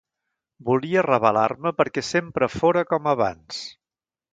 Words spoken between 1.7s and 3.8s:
perquè sempre fóra com abans.